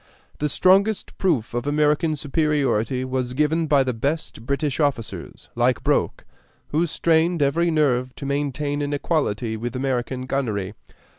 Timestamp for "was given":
3.05-3.67